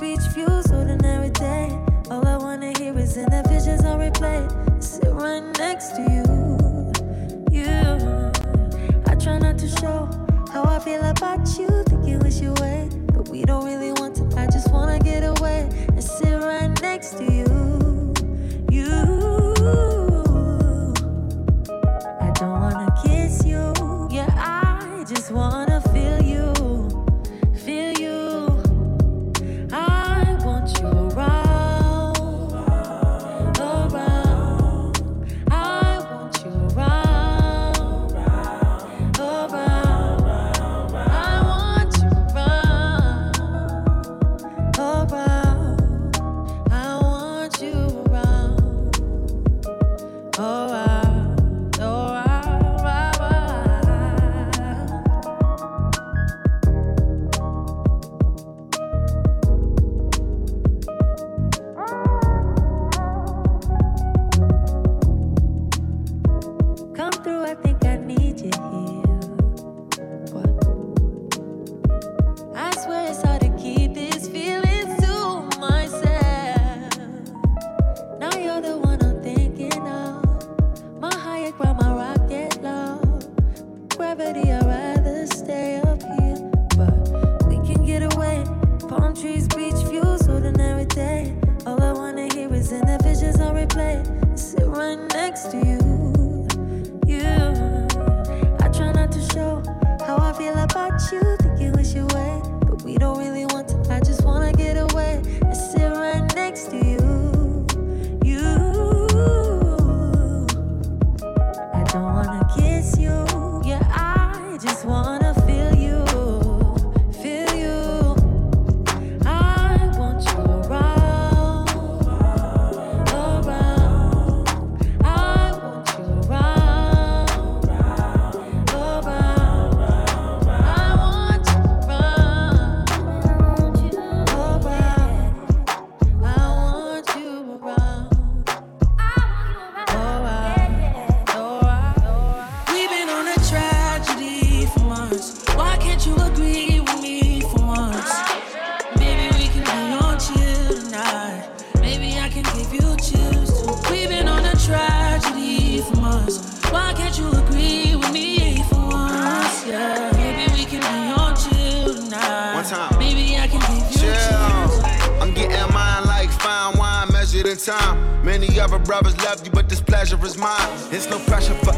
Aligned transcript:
Beach 0.00 0.20
views, 0.34 0.70
ordinary 0.70 1.30
day. 1.30 1.70
All 2.10 2.26
I 2.26 2.36
wanna 2.36 2.72
hear 2.78 2.96
is 2.98 3.16
in 3.16 3.24
the 3.30 3.42
visions 3.48 3.84
on 3.84 3.98
replay. 3.98 4.42
Sit 4.82 5.10
right 5.12 5.42
next 5.58 5.96
to 5.96 6.02
you, 6.02 6.92
you. 7.50 8.32
I 9.06 9.14
try 9.14 9.38
not 9.38 9.58
to 9.58 9.68
show 9.68 10.08
how 10.52 10.64
I 10.64 10.78
feel 10.78 11.02
about 11.04 11.46
you. 11.58 11.68
Thinking 11.84 12.04
you 12.04 12.18
wish 12.18 12.40
you 12.40 12.52
way, 12.60 12.88
but 13.12 13.28
we 13.28 13.44
don't 13.44 13.64
really 13.64 13.92
want 13.92 14.16
to. 14.16 14.24
I 14.38 14.46
just 14.46 14.70
wanna 14.72 14.98
get 14.98 15.22
away 15.24 15.68
and 15.88 16.02
sit 16.02 16.34
right 16.42 16.70
next 16.82 17.16
to 17.18 17.24
you, 17.24 18.14
you. 18.70 19.43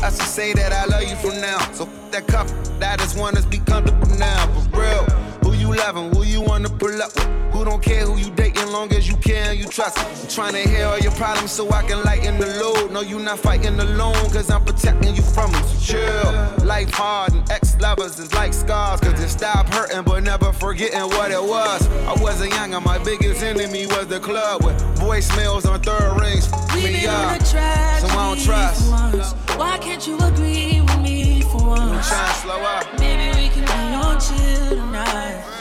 Us 0.02 0.18
to 0.18 0.24
say 0.24 0.52
that 0.54 0.72
I 0.72 0.84
love 0.86 1.02
you 1.02 1.16
from 1.16 1.40
now. 1.40 1.58
So 1.72 1.88
that 2.10 2.26
cup, 2.26 2.46
that 2.78 3.00
is 3.00 3.14
one 3.14 3.34
that's 3.34 3.46
be 3.46 3.58
comfortable 3.58 4.08
now. 4.18 4.46
For 4.70 4.80
real, 4.80 5.04
who 5.44 5.52
you 5.54 5.74
loving, 5.74 6.14
who 6.14 6.24
you 6.24 6.40
wanna 6.40 6.68
pull 6.68 7.02
up 7.02 7.14
with? 7.14 7.45
Who 7.56 7.64
don't 7.64 7.82
care 7.82 8.04
who 8.04 8.18
you 8.18 8.30
dating, 8.32 8.70
long 8.70 8.92
as 8.92 9.08
you 9.08 9.16
care 9.16 9.48
and 9.50 9.58
you 9.58 9.64
trust. 9.64 9.96
I'm 9.98 10.28
trying 10.28 10.62
to 10.62 10.68
hear 10.68 10.84
all 10.84 10.98
your 10.98 11.12
problems 11.12 11.52
so 11.52 11.70
I 11.70 11.82
can 11.84 12.02
lighten 12.04 12.38
the 12.38 12.46
load. 12.60 12.92
No, 12.92 13.00
you 13.00 13.18
not 13.18 13.38
fighting 13.38 13.80
alone, 13.80 14.12
cause 14.30 14.50
I'm 14.50 14.62
protecting 14.62 15.16
you 15.16 15.22
from 15.22 15.52
them. 15.52 15.64
So 15.64 15.96
chill. 15.96 16.66
Life 16.66 16.90
hard 16.90 17.32
and 17.32 17.50
ex 17.50 17.74
lovers 17.80 18.18
is 18.18 18.34
like 18.34 18.52
scars, 18.52 19.00
cause 19.00 19.18
it 19.18 19.30
stop 19.30 19.68
hurting, 19.70 20.02
but 20.02 20.22
never 20.22 20.52
forgetting 20.52 21.00
what 21.16 21.30
it 21.30 21.42
was. 21.42 21.88
I 22.06 22.12
wasn't 22.22 22.52
young, 22.52 22.74
and 22.74 22.84
my 22.84 22.98
biggest 23.02 23.42
enemy 23.42 23.86
was 23.86 24.06
the 24.08 24.20
club 24.20 24.62
with 24.62 24.76
voicemails 24.98 25.64
on 25.66 25.80
third 25.80 26.20
rings. 26.20 26.50
We've 26.74 26.92
Me 26.92 27.06
up. 27.06 27.40
So 27.42 27.56
I 27.58 28.34
don't 28.34 28.44
trust. 28.44 28.90
once. 28.90 29.32
Why 29.56 29.78
can't 29.78 30.06
you 30.06 30.18
agree 30.18 30.82
with 30.82 31.00
me 31.00 31.40
for 31.40 31.62
I'm 31.62 31.88
once? 31.88 32.08
trying 32.10 32.34
to 32.34 32.38
slow 32.38 32.60
up. 32.60 33.00
Maybe 33.00 33.34
we 33.40 33.48
can 33.48 33.64
be 33.64 33.94
on 33.94 34.20
chill 34.20 34.76
tonight. 34.76 35.55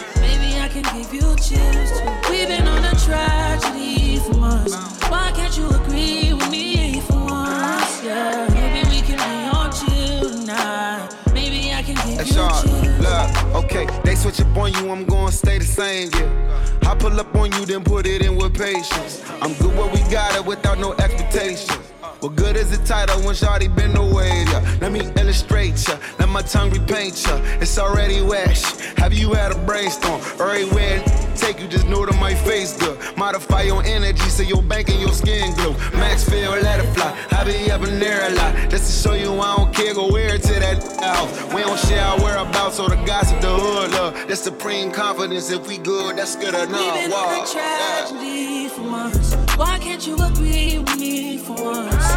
Can 0.75 0.83
give 0.97 1.13
you 1.13 1.21
chills 1.37 1.91
too. 1.97 2.05
We've 2.29 2.49
been 2.49 2.67
on 2.67 2.83
a 2.83 2.93
tragedy 2.95 4.17
for 4.17 4.37
once. 4.37 4.75
Why 5.03 5.31
can't 5.33 5.57
you 5.57 5.69
agree 5.69 6.33
with 6.33 6.51
me 6.51 6.99
for 6.99 7.15
once? 7.15 8.03
Yeah. 8.03 8.45
Maybe 8.51 8.89
we 8.89 9.01
can 9.01 9.15
be 9.15 9.57
on 9.57 9.71
chill 9.71 10.29
tonight. 10.31 11.15
Maybe 11.33 11.71
I 11.71 11.81
can 11.81 11.95
give 12.05 12.17
That's 12.17 12.35
you 12.35 12.41
hard. 12.41 12.65
chills. 12.65 12.99
Look, 12.99 13.63
okay, 13.63 13.87
they 14.03 14.15
switch 14.15 14.41
up 14.41 14.57
on 14.57 14.73
you, 14.73 14.91
I'm 14.91 15.05
gonna 15.05 15.31
stay 15.31 15.59
the 15.59 15.63
same, 15.63 16.09
yeah. 16.13 16.89
I 16.91 16.93
pull 16.95 17.17
up 17.17 17.33
on 17.33 17.53
you, 17.53 17.65
then 17.65 17.81
put 17.81 18.05
it 18.05 18.21
in 18.21 18.35
with 18.35 18.57
patience. 18.57 19.23
I'm 19.41 19.53
good 19.53 19.77
where 19.77 19.89
we 19.93 19.99
got 20.11 20.35
it 20.35 20.45
without 20.45 20.77
no 20.77 20.91
expectations. 20.95 21.84
What 22.25 22.37
good 22.37 22.55
is 22.55 22.75
the 22.75 22.83
title 22.87 23.21
when 23.21 23.35
Shawty 23.35 23.67
been 23.75 23.95
away? 23.95 24.45
Yeah. 24.47 24.77
Let 24.81 24.91
me 24.91 25.01
illustrate 25.15 25.87
ya, 25.87 25.99
let 26.17 26.27
my 26.27 26.41
tongue 26.41 26.71
repaint 26.71 27.23
ya. 27.23 27.39
It's 27.61 27.77
already 27.77 28.23
wet. 28.23 28.57
Have 28.97 29.13
you 29.13 29.33
had 29.33 29.51
a 29.51 29.57
brainstorm? 29.59 30.19
Everywhere 30.41 31.03
take 31.45 31.59
you, 31.59 31.67
just 31.67 31.87
know 31.87 32.05
that 32.05 32.19
my 32.19 32.33
face 32.33 32.77
good. 32.77 32.97
Modify 33.17 33.63
your 33.63 33.83
energy 33.83 34.27
so 34.29 34.43
your 34.43 34.63
bank 34.63 34.89
and 34.89 34.99
your 34.99 35.11
skin 35.11 35.53
glow. 35.55 35.73
Max 35.93 36.27
feel, 36.27 36.51
let 36.51 36.79
it 36.79 36.89
fly. 36.95 37.11
I 37.31 37.43
be 37.43 37.71
up 37.71 37.83
in 37.83 37.99
there 37.99 38.27
a 38.29 38.33
lot, 38.33 38.69
just 38.69 38.85
to 38.87 39.09
show 39.09 39.15
you 39.15 39.31
I 39.39 39.55
don't 39.57 39.73
care. 39.73 39.93
Go 39.93 40.11
wear 40.11 40.35
it 40.35 40.43
to 40.43 40.53
that 40.53 40.81
house. 41.01 41.53
We 41.53 41.61
don't 41.61 41.79
share 41.79 42.03
our 42.03 42.17
whereabouts 42.19 42.79
or 42.79 42.89
the 42.89 42.95
gossip, 43.05 43.39
the 43.41 43.53
hood 43.53 43.91
love. 43.91 44.13
That's 44.27 44.41
supreme 44.41 44.91
confidence. 44.91 45.51
If 45.51 45.67
we 45.67 45.77
good, 45.77 46.17
that's 46.17 46.35
good 46.35 46.55
enough. 46.55 46.69
We've 46.71 47.03
been 47.03 47.11
Wow. 47.11 47.45
tragedy 47.45 48.69
for 48.69 48.81
once. 48.81 49.35
Why 49.55 49.77
can't 49.79 50.05
you 50.07 50.15
agree 50.15 50.79
with 50.79 50.97
me 50.97 51.37
for 51.37 51.53
once? 51.53 52.14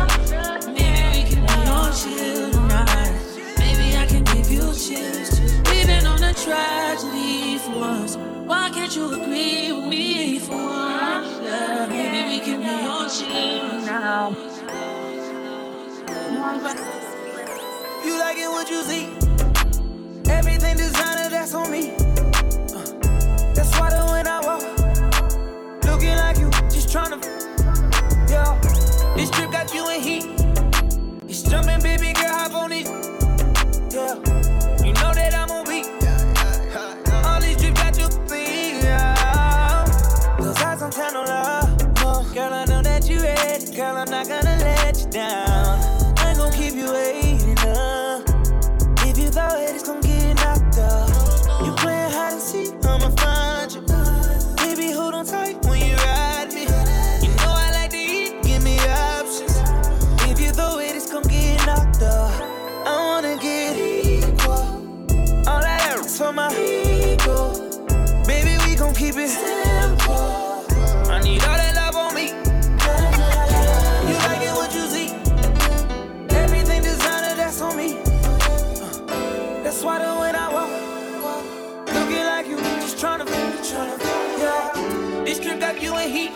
You. 4.91 4.99
We've 5.71 5.87
been 5.87 6.07
on 6.07 6.23
a 6.23 6.33
tragedy 6.35 7.59
for 7.59 7.79
once. 7.79 8.17
Why 8.17 8.71
can't 8.71 8.95
you 8.95 9.13
agree 9.13 9.73
with 9.73 9.87
me 9.87 10.39
for 10.39 10.57
once? 10.57 11.29
Yeah, 11.43 11.87
maybe 11.89 12.29
we 12.29 12.41
can 12.41 12.61
be 12.61 12.69
on 12.69 13.09
chill 13.11 13.81
now. 13.85 14.31
You 18.05 18.19
like 18.19 18.39
it 18.39 18.49
what 18.49 18.71
you 18.71 18.83
see. 18.83 19.07
Everything 20.31 20.77
designer, 20.77 21.29
that's 21.31 21.55
on 21.55 21.71
me. 21.71 21.91
Uh, 21.91 22.85
that's 23.55 23.79
why 23.79 23.91
the 23.91 24.07
when 24.11 24.27
I 24.27 24.41
walk, 24.41 24.63
looking 25.85 26.17
like 26.17 26.39
you, 26.39 26.51
just 26.71 26.89
tryna. 26.89 27.19
Yeah, 28.31 28.59
this 29.17 29.31
trip 29.31 29.51
got 29.51 29.75
you 29.75 29.89
in 29.91 30.01
heat. 30.01 30.25
It's 31.29 31.43
jumping, 31.43 31.83
baby 31.83 32.13
girl, 32.15 32.29
hop 32.29 32.55
on 32.55 32.73
it. 32.73 32.87
Yeah, 33.91 34.38
Girl, 43.67 43.97
I'm 43.97 44.11
not 44.11 44.29
gonna 44.29 44.57
let 44.61 45.01
you 45.01 45.11
down. 45.11 45.48
This 85.29 85.41
trip 85.41 85.61
got 85.61 85.83
you 85.83 85.95
in 85.99 86.09
heat. 86.09 86.31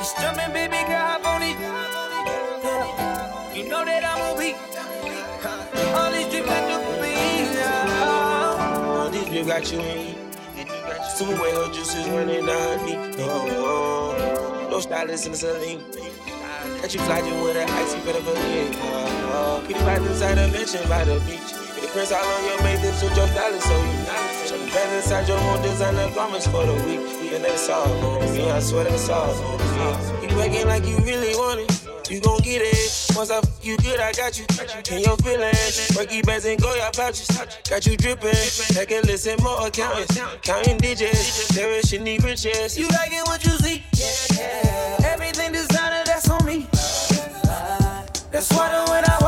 It's 0.00 0.14
jumping, 0.14 0.50
baby 0.54 0.80
girl, 0.88 0.96
hop 0.96 1.26
on 1.26 1.42
it. 1.42 1.60
Yeah. 1.60 3.52
You 3.52 3.68
know 3.68 3.84
that 3.84 4.02
I'm 4.02 4.32
on 4.32 4.38
beat. 4.40 4.56
All 5.92 6.10
these 6.10 6.26
drip 6.32 6.46
got 6.46 6.72
you 6.72 6.80
beat. 7.04 7.52
Yeah. 7.52 8.96
All 8.96 9.10
these 9.10 9.26
drip 9.26 9.46
got 9.46 9.70
you 9.70 9.80
in. 9.80 10.16
Super 11.04 11.36
way 11.36 11.52
her 11.52 11.70
juices 11.70 12.08
running 12.08 12.46
down 12.46 12.78
her 12.78 12.86
knee. 12.86 12.96
No, 13.18 14.68
no, 14.70 14.80
stylist 14.80 15.26
in 15.26 15.32
the 15.32 15.36
saline. 15.36 15.84
Got 16.80 16.94
you 16.94 17.00
flying 17.00 17.42
with 17.44 17.58
an 17.58 17.68
icy 17.68 17.98
me. 17.98 18.72
Uh, 18.80 19.04
uh, 19.36 19.60
pretty 19.66 19.84
right 19.84 20.00
inside 20.00 20.38
a 20.38 20.48
mansion 20.48 20.88
by 20.88 21.04
the 21.04 21.20
beach. 21.28 21.52
The 21.76 21.86
prince 21.92 22.10
all 22.10 22.24
on 22.24 22.44
your 22.46 22.56
this 22.80 23.02
with 23.02 23.14
your 23.14 23.28
stylist, 23.28 23.66
so 23.66 23.76
you 23.76 23.92
nice. 24.08 24.31
The 24.48 24.58
best 24.72 24.92
inside 24.92 25.28
your 25.28 25.38
own 25.38 25.62
designer 25.62 26.10
garments 26.14 26.46
for 26.46 26.66
the 26.66 26.74
week. 26.84 27.00
And 27.32 27.44
that's 27.44 27.68
all 27.68 27.86
on 27.86 28.32
me. 28.32 28.50
I 28.50 28.60
swear 28.60 28.84
that's 28.84 29.08
all 29.08 29.30
on 29.30 30.20
me. 30.20 30.28
You 30.28 30.36
working 30.36 30.66
like 30.66 30.84
you 30.86 30.96
really 30.98 31.34
want 31.34 31.60
it. 31.60 32.10
You 32.10 32.20
gon' 32.20 32.40
get 32.40 32.60
it. 32.60 33.16
Once 33.16 33.30
I 33.30 33.38
f 33.38 33.44
you 33.62 33.76
good, 33.78 34.00
I 34.00 34.12
got 34.12 34.38
you. 34.38 34.44
In 34.94 35.02
your 35.02 35.16
feelings. 35.18 35.96
Your 35.96 36.22
best 36.24 36.46
and 36.46 36.60
go 36.60 36.74
your 36.74 36.90
pouches. 36.90 37.28
Got 37.68 37.86
you 37.86 37.96
dripping. 37.96 38.34
Second 38.34 39.06
listen, 39.06 39.36
more 39.42 39.66
accountants. 39.66 40.18
Counting 40.42 40.78
digits. 40.78 41.54
Shit 41.88 42.02
need 42.02 42.22
riches. 42.24 42.78
You 42.78 42.88
like 42.88 43.12
it 43.12 43.26
what 43.26 43.44
you 43.44 43.52
see. 43.52 43.82
Yeah, 44.36 45.12
Everything 45.12 45.52
designer, 45.52 46.02
that's 46.04 46.28
on 46.28 46.44
me. 46.44 46.66
That's 48.30 48.50
why 48.52 48.68
the 48.70 48.90
when 48.90 49.04
I 49.04 49.21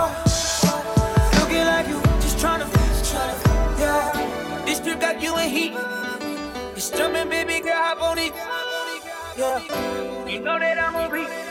Yeah, 9.37 9.59
you 10.29 10.39
know 10.39 10.61
that 10.61 10.79
I'm 10.79 10.95
a. 10.95 11.44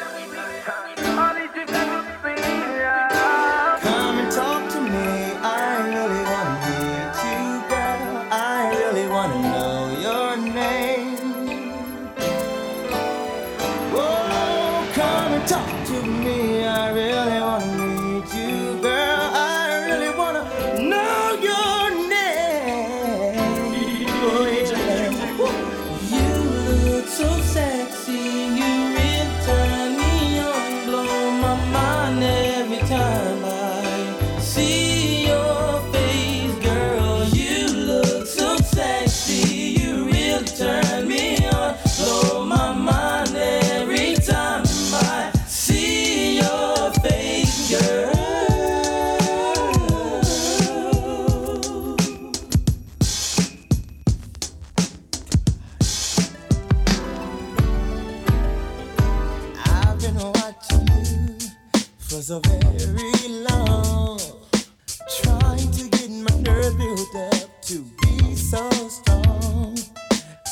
to 67.66 67.80
be 68.02 68.36
so 68.36 68.70
strong. 68.90 69.78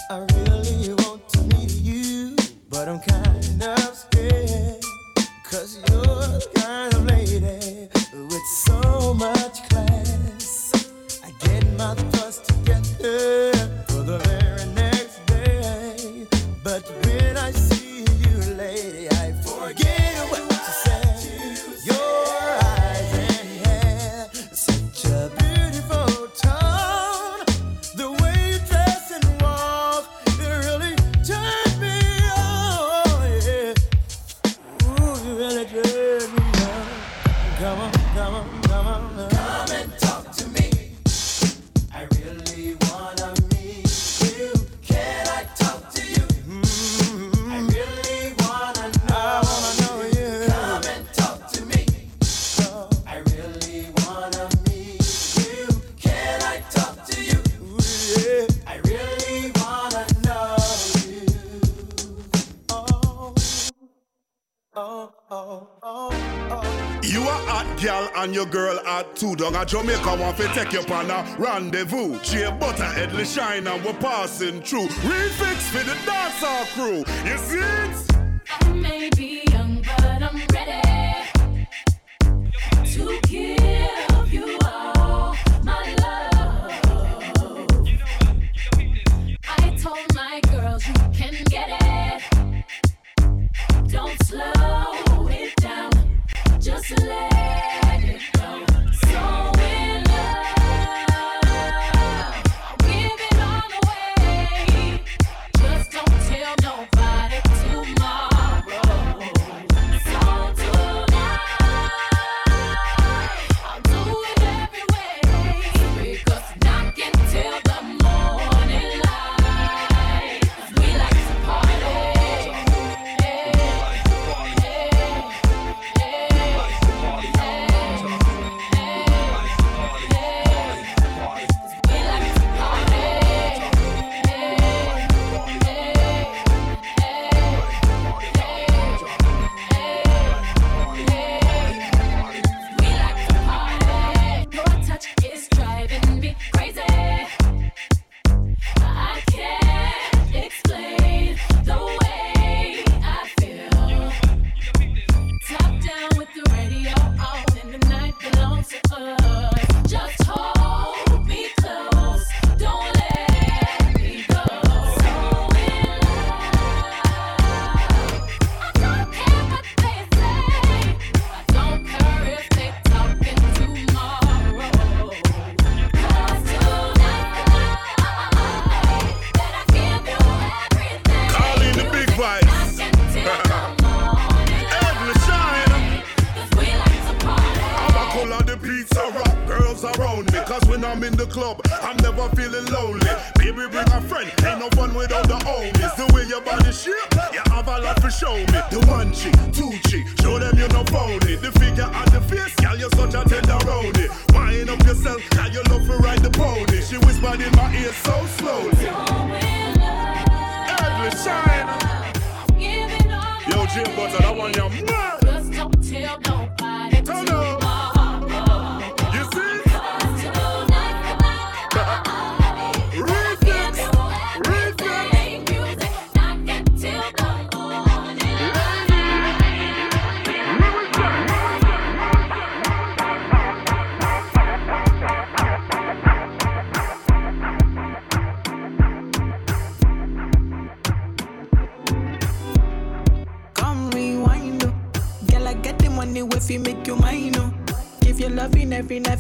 I 0.10 0.20
really 0.20 0.94
want 0.94 1.28
to 1.30 1.42
meet 1.56 1.72
you, 1.72 2.38
but 2.70 2.88
I'm 2.88 3.00
kind. 3.02 3.31
come 37.62 37.80
on. 37.80 38.11
and 68.32 68.36
your 68.36 68.46
girl 68.46 68.80
at 68.88 69.14
two 69.14 69.36
down 69.36 69.56
a 69.56 69.66
Jamaica 69.66 70.16
want 70.16 70.38
fi 70.38 70.48
take 70.54 70.72
you 70.72 70.80
on 70.94 71.12
a 71.12 71.36
rendezvous. 71.38 72.18
Cheer 72.22 72.50
butter, 72.52 72.86
headly 72.86 73.26
shine, 73.26 73.68
and 73.68 73.84
we're 73.84 73.94
passing 73.96 74.62
through. 74.62 74.88
Refix 74.88 75.60
for 75.70 75.84
the 75.84 75.96
dancehall 76.10 76.66
crew. 76.74 77.04
You 77.30 77.38
see 77.38 77.60
it? 77.60 78.74
Maybe. 78.74 79.41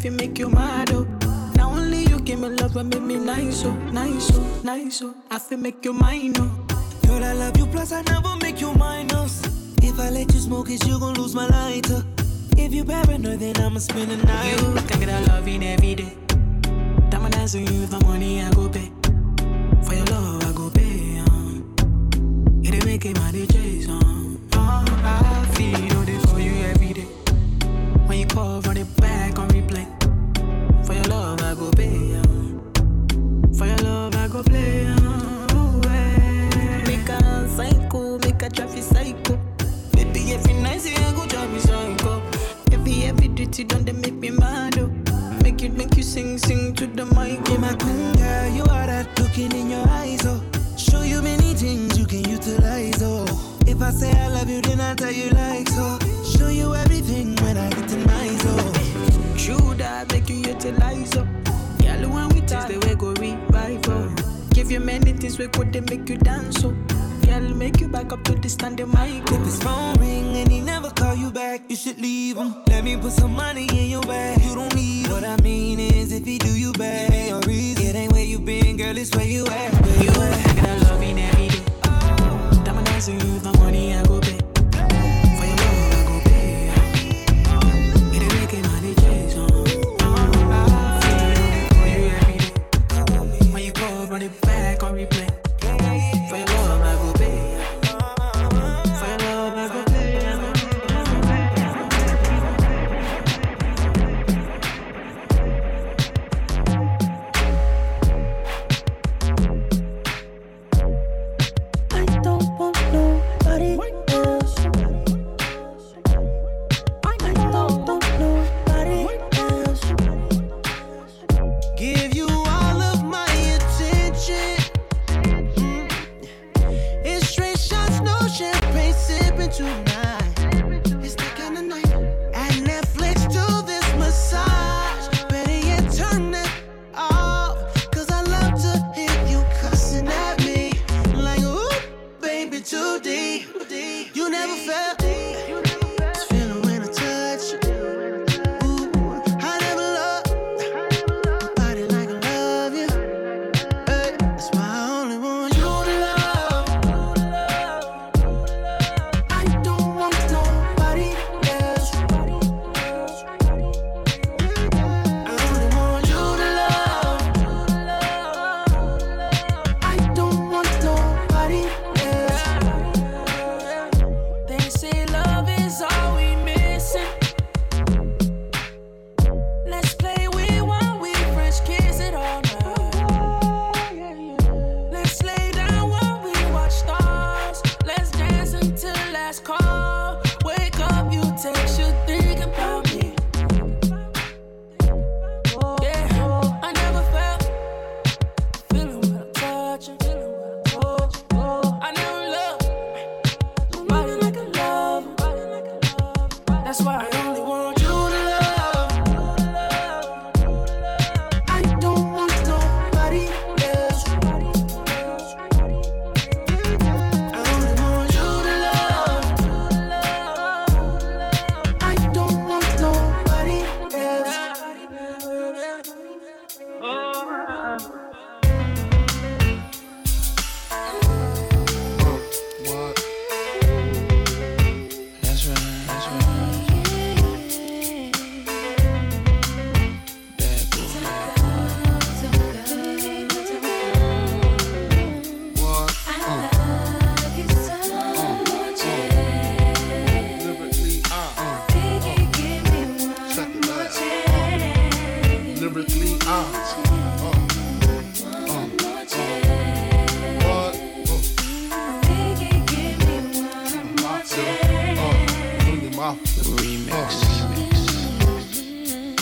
feel 0.02 0.14
make 0.14 0.40
you 0.40 0.50
mad, 0.50 0.90
oh. 0.94 1.06
Now 1.56 1.70
only 1.70 2.06
you 2.06 2.20
give 2.22 2.40
me 2.40 2.50
love 2.50 2.76
and 2.76 2.90
make 2.90 3.04
me 3.04 3.18
nice, 3.18 3.64
oh, 3.66 3.74
nice, 3.92 4.32
oh, 4.34 4.62
nice, 4.64 5.02
oh. 5.04 5.14
I 5.30 5.38
feel 5.38 5.60
make 5.60 5.86
you 5.86 5.94
mine, 5.94 6.34
oh. 6.38 6.66
Girl, 7.06 7.24
I 7.24 7.34
love 7.34 7.56
you, 7.56 7.68
plus 7.68 7.92
I 7.92 8.02
never 8.02 8.36
make 8.38 8.60
you 8.60 8.74
minus. 8.74 9.44
Oh. 9.46 9.52
If 9.84 10.00
I 10.00 10.10
let 10.10 10.34
you 10.34 10.40
smoke 10.40 10.72
it, 10.72 10.84
you 10.88 11.00
gon' 11.00 11.14
lose 11.14 11.36
my 11.36 11.46
lighter. 11.46 12.04
Oh. 12.04 12.58
If 12.58 12.74
you 12.74 12.84
paranoid, 12.84 13.40
then 13.42 13.58
I'ma 13.58 13.78
spend 13.78 14.10
the 14.10 14.18
night. 14.18 14.56
Oh. 14.58 14.68
You 14.68 14.74
look 14.74 14.90
like 14.90 15.08
a 15.08 15.22
loving 15.30 15.64
every 15.64 15.94
day. 15.94 16.18
Time 17.12 17.26
I 17.26 17.30
dance 17.30 17.54
with 17.54 17.72
you, 17.72 17.86
the 17.86 18.00
money 18.04 18.42
I 18.42 18.50
go 18.52 18.70
pay. 18.70 18.92
For 19.84 19.94
your 19.94 20.06
love, 20.06 20.44
I 20.44 20.52
go 20.54 20.70
pay. 20.72 21.20
Um. 21.20 21.76
It 22.64 22.74
ain't 22.74 22.86
making 22.86 23.14
money, 23.20 23.46
chase, 23.46 23.88
um. 23.88 24.42
Uh, 24.54 24.84
I 25.06 25.46
feel 25.54 25.98
all 25.98 26.06
day 26.06 26.18
for 26.30 26.40
you 26.40 26.54
every 26.72 26.94
day. 26.94 27.08
When 28.08 28.18
you 28.18 28.26
call, 28.26 28.62
run 28.62 28.78
it 28.78 28.88
you 43.60 43.66
done, 43.66 43.84
they 43.84 43.92
make 43.92 44.14
me 44.14 44.30
mad. 44.30 44.78
Oh. 44.78 44.88
Make 45.44 45.62
it 45.64 45.74
make 45.74 45.98
you 45.98 46.04
sing, 46.04 46.38
sing 46.38 46.74
to 46.76 46.88
the 46.88 47.06
mic. 47.06 47.40
Oh. 47.50 47.58
my 47.58 47.74
queen, 47.76 48.14
girl, 48.14 48.48
you 48.50 48.64
are 48.64 48.88
that 48.88 49.08
looking 49.20 49.52
in 49.52 49.70
your 49.70 49.88
eyes. 49.90 50.26
Oh, 50.26 50.42
show 50.78 51.02
you 51.02 51.22
many 51.22 51.54
things 51.54 51.98
you 52.00 52.06
can 52.06 52.24
utilize. 52.30 53.02
Oh, 53.02 53.26
if 53.68 53.82
I 53.82 53.90
say 53.92 54.12
I 54.12 54.28
love 54.30 54.50
you, 54.50 54.62
then 54.62 54.80
I 54.80 54.96
tell 54.96 55.12
you 55.12 55.30
like 55.32 55.68
so. 55.70 55.98
Oh. 56.02 56.38
Show 56.38 56.48
you 56.48 56.74
everything 56.76 57.36
when 57.38 57.58
I 57.58 57.70
get 57.72 57.90
to 57.90 57.98
my 57.98 58.28
zone. 58.44 59.38
True 59.38 59.74
that 59.76 60.12
make 60.12 60.30
you 60.30 60.38
utilize. 60.38 61.12
Oh, 61.18 61.28
girl, 61.82 62.10
one 62.10 62.30
we 62.30 62.42
taste 62.42 62.70
the 62.70 62.80
way 62.86 62.96
go 62.96 63.12
revive. 63.14 63.82
Oh, 63.90 64.16
give 64.52 64.72
you 64.72 64.80
many 64.80 65.14
things 65.14 65.38
we 65.38 65.48
could, 65.48 65.74
they 65.74 65.82
make 65.82 66.08
you 66.08 66.18
dance. 66.18 66.64
Oh. 66.64 66.91
Girl, 67.42 67.56
make 67.56 67.82
you 67.82 67.88
back 67.88 68.14
up 68.14 68.24
to 68.26 68.34
the 68.34 68.50
standing 68.50 68.90
mic. 68.90 69.24
oh. 69.32 69.36
If 69.36 69.46
his 69.46 69.64
phone 69.64 69.96
ring 69.96 70.38
and 70.38 70.52
he 70.52 70.62
never 70.62 70.92
call 70.92 71.16
you 71.16 71.32
back, 71.32 71.62
you 71.70 71.76
should 71.76 72.00
leave 72.00 72.38
him. 72.38 72.54
Let 72.68 72.84
me 72.84 72.98
put 72.98 73.14
some 73.14 73.34
money 73.34 73.66
in 73.66 73.90
your 73.90 74.04
bag. 74.04 74.44
You 74.44 74.54
don't 74.54 74.76
need 74.76 75.08
what 75.08 75.24
I 75.24 75.38
mean 75.42 75.80
is 75.80 76.12
if 76.12 76.24
he 76.24 76.38
do 76.38 76.52
you 76.56 76.72
bad, 76.74 77.12
ain't 77.12 77.48
reason. 77.48 77.86
It 77.88 77.96
ain't 77.96 78.12
where 78.14 78.24
you 78.24 78.38
been, 78.38 78.78
girl, 78.78 78.96
it's 78.96 79.16
where 79.16 79.26
you 79.26 79.48
at. 79.48 79.74
Where 79.74 80.04
You 80.04 80.12
thinking 80.12 80.66
I 80.66 80.78
love 80.78 81.00
oh, 81.00 81.02
you 81.02 81.18
every 81.18 81.48
day. 81.48 82.64
Diamond 82.64 82.86
dancing 82.86 83.20
you 83.20 83.40
my 83.44 83.58
money, 83.58 83.96
I 83.96 84.04
go 84.04 84.20
pay. 84.20 84.41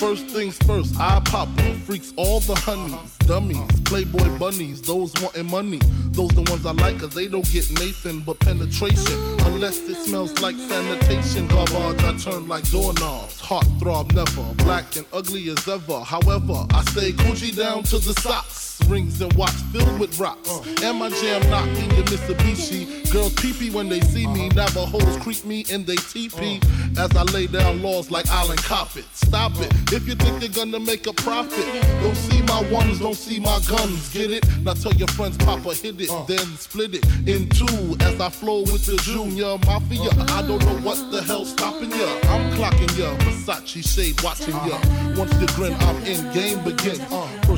First 0.09 0.25
things 0.29 0.57
first, 0.65 0.99
I 0.99 1.19
pop 1.19 1.47
freaks 1.85 2.13
all 2.15 2.39
the 2.39 2.55
honeys, 2.55 3.15
dummies, 3.27 3.61
playboy 3.85 4.39
bunnies, 4.39 4.81
those 4.81 5.13
wanting 5.21 5.45
money. 5.45 5.77
Those 6.07 6.31
the 6.31 6.41
ones 6.49 6.65
I 6.65 6.71
like, 6.71 6.97
cause 6.97 7.13
they 7.13 7.27
don't 7.27 7.47
get 7.51 7.69
Nathan 7.77 8.21
but 8.21 8.39
penetration. 8.39 9.19
Unless 9.45 9.87
it 9.87 9.97
smells 9.97 10.41
like 10.41 10.55
sanitation. 10.55 11.47
Garbage, 11.49 12.03
I 12.03 12.17
turn 12.17 12.47
like 12.47 12.67
doorknobs. 12.71 13.39
Heart 13.39 13.67
throb 13.79 14.11
never, 14.13 14.51
black 14.63 14.95
and 14.95 15.05
ugly 15.13 15.47
as 15.49 15.67
ever. 15.67 15.99
However, 15.99 16.65
I 16.71 16.83
stay 16.85 17.11
Gucci 17.11 17.55
down 17.55 17.83
to 17.83 17.99
the 17.99 18.13
socks. 18.19 18.68
Rings 18.89 19.21
and 19.21 19.31
watch 19.33 19.53
filled 19.71 19.99
with 19.99 20.19
rocks. 20.19 20.49
And 20.81 20.97
my 20.97 21.09
jam 21.09 21.47
knocking 21.51 21.89
the 21.89 22.03
Mitsubishi. 22.09 23.11
Girls 23.11 23.33
pee 23.35 23.69
when 23.69 23.87
they 23.87 24.01
see 24.01 24.25
me. 24.25 24.49
Navajos 24.49 25.17
creep 25.17 25.45
me 25.45 25.63
and 25.71 25.85
they 25.85 25.95
teepee. 25.95 26.59
As 26.97 27.15
I 27.15 27.21
lay 27.23 27.45
down 27.45 27.83
laws 27.83 28.09
like 28.09 28.27
Island 28.29 28.59
Coppet. 28.61 29.05
Stop 29.13 29.51
it. 29.57 29.71
If 29.93 30.07
you 30.07 30.15
think 30.15 30.41
you're 30.41 30.65
gonna 30.65 30.79
make 30.79 31.05
a 31.05 31.13
profit, 31.13 31.65
don't 32.01 32.15
see 32.15 32.41
my 32.43 32.61
ones, 32.71 32.99
don't 32.99 33.15
see 33.15 33.39
my 33.39 33.59
guns. 33.67 34.11
Get 34.11 34.31
it? 34.31 34.43
Now 34.63 34.73
tell 34.73 34.93
your 34.93 35.07
friends, 35.09 35.37
Papa 35.37 35.75
hit 35.75 36.01
it, 36.01 36.09
then 36.27 36.45
split 36.57 36.95
it 36.95 37.05
in 37.27 37.47
two. 37.49 37.95
As 37.99 38.19
I 38.19 38.29
flow 38.29 38.61
with 38.61 38.85
the 38.87 38.97
Junior 38.97 39.57
Mafia. 39.67 40.09
I 40.33 40.41
don't 40.41 40.63
know 40.65 40.79
what 40.81 41.11
the 41.11 41.21
hell's 41.21 41.51
stopping 41.51 41.91
ya. 41.91 42.09
I'm 42.23 42.51
clocking 42.57 42.97
ya. 42.97 43.15
Versace 43.17 43.85
shade 43.85 44.19
watching 44.23 44.55
ya. 44.65 44.79
Once 45.15 45.33
you 45.39 45.47
grin, 45.55 45.75
I'm 45.75 45.97
in. 46.05 46.33
Game 46.33 46.63
begins. 46.63 47.01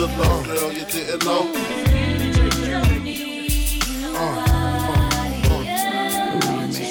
I 0.00 0.06
got 0.06 0.16
that 0.16 0.16
good 0.16 0.18
love, 0.18 0.46
girl, 0.46 0.72
you 0.72 0.84
didn't 0.86 1.24
know. 1.24 1.60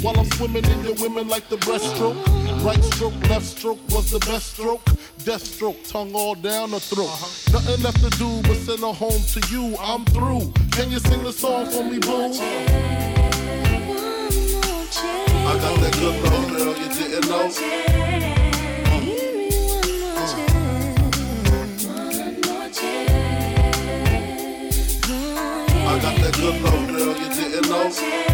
While 0.00 0.20
I'm 0.20 0.30
swimming 0.32 0.64
in 0.64 0.84
your 0.84 0.94
women 0.94 1.26
like 1.28 1.48
the 1.48 1.56
breaststroke. 1.56 2.16
Right 2.64 2.82
stroke, 2.84 3.14
left 3.28 3.44
stroke 3.44 3.80
was 3.90 4.10
the 4.12 4.20
best 4.20 4.52
stroke. 4.52 4.84
Death 5.24 5.44
stroke, 5.44 5.82
tongue 5.84 6.14
all 6.14 6.36
down 6.36 6.70
the 6.70 6.78
throat. 6.78 7.10
Nothing 7.52 7.82
left 7.82 8.00
to 8.04 8.10
do 8.18 8.40
but 8.42 8.56
send 8.58 8.80
her 8.80 8.92
home 8.92 9.20
to 9.34 9.40
you. 9.50 9.76
I'm 9.80 10.04
through. 10.06 10.52
Can 10.70 10.90
you 10.92 11.00
sing 11.00 11.24
the 11.24 11.32
song 11.32 11.66
for 11.66 11.82
me, 11.82 11.98
boo? 11.98 12.32
I 15.48 15.58
got 15.58 15.80
that 15.80 15.92
good 15.98 16.22
love, 16.22 16.48
girl, 16.48 16.76
you 16.76 16.88
didn't 16.94 17.28
know. 17.28 17.50
I 25.86 25.98
got 26.00 26.16
that 26.20 26.34
good 26.34 26.62
love, 26.62 26.88
girl, 26.88 27.16
you 27.18 27.28
didn't 27.34 27.68
know. 27.68 28.27